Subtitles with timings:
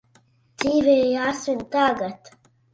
[0.63, 2.37] Dzīve ir jāsvin tagad!